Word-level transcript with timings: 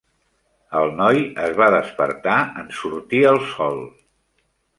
El 0.79 0.93
noi 1.01 1.21
es 1.47 1.53
va 1.59 1.67
despertar 1.75 2.39
en 2.63 2.73
sortir 2.79 3.21
el 3.35 3.39
sol. 3.53 3.79